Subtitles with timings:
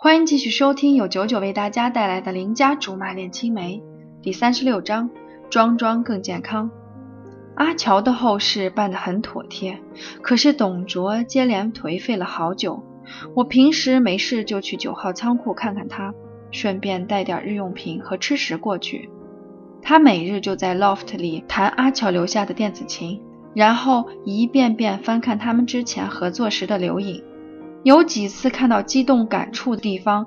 [0.00, 3.82] 欢迎继续收听由九九为大家带来的《邻家竹马恋青梅》
[4.22, 5.10] 第三十六章：
[5.50, 6.70] 装装更健康。
[7.56, 9.80] 阿乔的后事办得很妥帖，
[10.22, 12.80] 可是董卓接连颓废了好久。
[13.34, 16.14] 我平时没事就去九号仓库看看他，
[16.52, 19.10] 顺便带点日用品和吃食过去。
[19.82, 23.20] 他每日就在 loft 里弹阿乔留下的电子琴，
[23.52, 27.20] 然后一遍遍翻看他们之前合作时的留影。
[27.82, 30.26] 有几次看到激动感触的地方，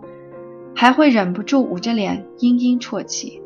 [0.75, 3.41] 还会忍不住捂着脸嘤嘤啜泣，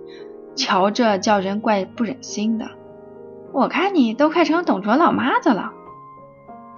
[0.55, 2.69] 瞧着叫人怪不忍心的。
[3.51, 5.71] 我看你都快成董卓老妈子了。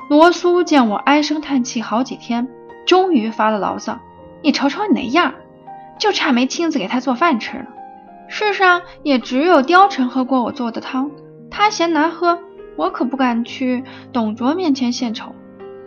[0.10, 2.48] 罗苏见我唉声叹气好几天，
[2.86, 4.00] 终于发了牢骚
[4.42, 5.34] ：“你瞅瞅你那样，
[6.00, 7.66] 就差没亲自给他做饭吃了。
[8.30, 11.12] 世上也只有貂蝉喝过我做的汤，
[11.50, 12.40] 他嫌难喝，
[12.78, 15.36] 我可不敢去董卓面前献丑。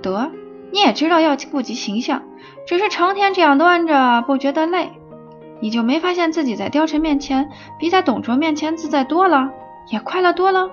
[0.02, 0.30] 得。”
[0.72, 2.22] 你也知道要顾及形象，
[2.66, 4.92] 只是成天这样端着不觉得累，
[5.60, 9.50] 你就没发现自己在貂蝉面前比在董卓面前自在多了，
[9.88, 10.70] 也快乐多了？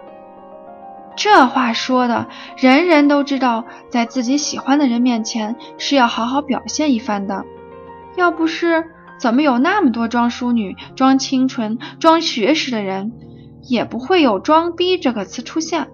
[1.15, 2.27] 这话说的，
[2.57, 7.43] 人人都知道，在自己喜欢的人面前是要好好表现一番的。
[8.15, 13.13] 要不是，怎么有那么多装淑女、装清纯、装学识的人，
[13.63, 15.87] 也不会有“装逼”这个词出现。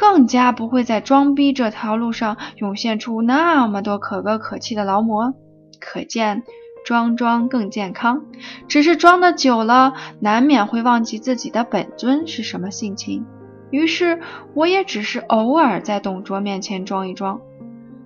[0.00, 5.34] 更加不会在装逼这条路上涌现出那么多可歌可泣的劳模，
[5.78, 6.42] 可见
[6.86, 8.22] 装装更健康。
[8.66, 13.26] 只是装的久了，难免会忘记自己的本尊是什么性情。
[13.68, 14.20] 于是
[14.54, 17.38] 我也只是偶尔在董卓面前装一装。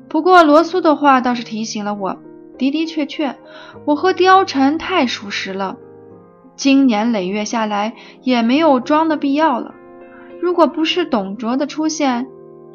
[0.08, 2.18] 不过罗苏的话倒是提醒了我，
[2.58, 3.36] 的的确确，
[3.84, 5.76] 我和貂蝉太熟识了，
[6.56, 9.76] 经年累月下来也没有装的必要了。
[10.44, 12.26] 如果不是董卓的出现，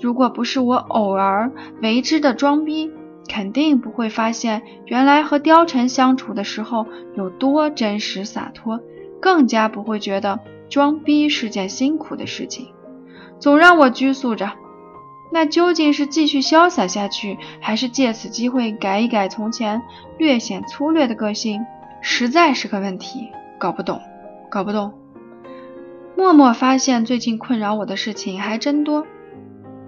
[0.02, 1.52] 如果不是我偶尔
[1.84, 2.92] 为之的装逼，
[3.28, 8.80] 肯定不会发现原来和貂蝉相处的时候有多真实洒脱，
[9.22, 12.70] 更加不会觉得装逼是件辛苦的事情。
[13.38, 14.52] 总让我拘束着，
[15.32, 19.80] 那究竟是继续潇洒下去，还是借此机会改一改从前
[20.18, 21.62] 略显粗略的个性，
[22.02, 23.30] 实在是个问题，
[23.60, 24.02] 搞不懂，
[24.50, 24.92] 搞不懂。
[26.20, 29.08] 默默发现，最近困扰我的事情还真多。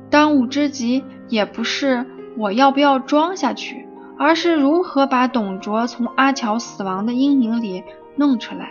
[0.09, 2.05] 当务之急也不是
[2.37, 3.85] 我要不要装下去，
[4.17, 7.83] 而是如何把董卓从阿乔死亡的阴影里
[8.15, 8.69] 弄出来。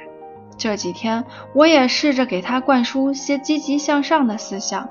[0.56, 4.88] 这几天，我也试着给他灌输些积极向上的思想，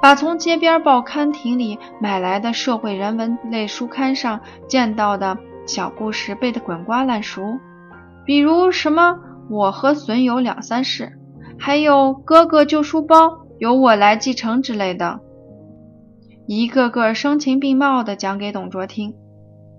[0.00, 4.38] 把从街边报刊亭里买来的社会人文类书刊上
[4.68, 5.36] 见到的
[5.66, 7.58] 小故事背得滚瓜烂熟，
[8.24, 9.18] 比如什么
[9.50, 11.17] 我和损友两三事。
[11.58, 15.20] 还有哥哥旧书包，由我来继承之类的，
[16.46, 19.14] 一个个声情并茂的讲给董卓听，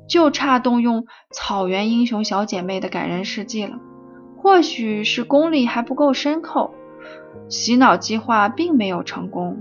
[0.07, 3.79] 就差动用草原英雄小姐妹的感人事迹了。
[4.38, 6.72] 或许是功力还不够深厚，
[7.50, 9.57] 洗脑计划并没有成功。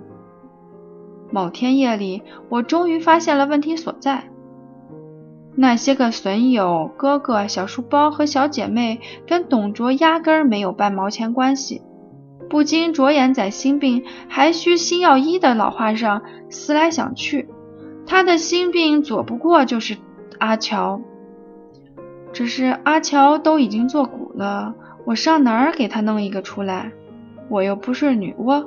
[1.31, 4.31] 某天夜里，我终于发现了问题所在：
[5.57, 11.83] 那些个损友、哥哥、小书包和小姐妹，跟董卓压根儿没有半毛钱关系。
[12.49, 17.49] 不禁着眼在“心病还需心药医”的老话上思来想去，
[18.07, 19.97] 他的心病左不过就是
[20.39, 21.01] 阿乔。
[22.33, 26.93] 只是阿乔都已经做骨了，我上哪儿给他弄一个出来？
[27.49, 28.67] 我又不是女娲，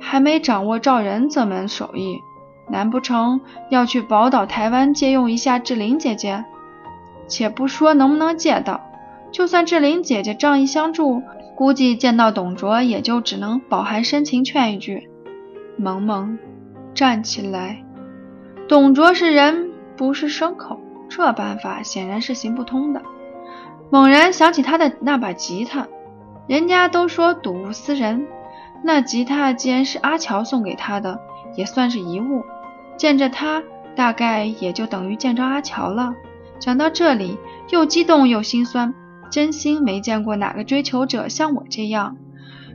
[0.00, 2.18] 还没掌握照人这门手艺，
[2.68, 6.44] 难不成要去宝岛台湾借用一下志玲姐姐？
[7.28, 8.80] 且不说能不能借到，
[9.32, 11.22] 就算志玲姐姐仗义相助。
[11.56, 15.08] 估计见到董卓，也就只能饱含深情劝一句
[15.78, 16.38] ：“萌萌，
[16.94, 17.82] 站起来。”
[18.68, 20.78] 董卓是人，不是牲口，
[21.08, 23.00] 这办法显然是行不通的。
[23.88, 25.88] 猛然想起他的那把吉他，
[26.46, 28.26] 人家都说睹物思人，
[28.84, 31.18] 那吉他既然是阿乔送给他的，
[31.56, 32.44] 也算是遗物。
[32.98, 33.62] 见着他，
[33.94, 36.14] 大概也就等于见着阿乔了。
[36.58, 37.38] 讲到这里，
[37.70, 38.92] 又激动又心酸。
[39.30, 42.16] 真心没见过哪个追求者像我这样，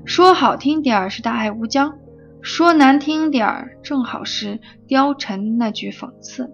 [0.05, 1.97] 说好听点儿是大爱无疆，
[2.41, 6.51] 说难听点儿正好是貂蝉那句讽刺。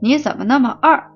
[0.00, 1.10] 你怎么那么二？